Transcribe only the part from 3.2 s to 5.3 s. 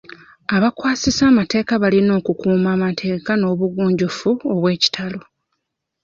n'obugunjufu obw'ekitalo.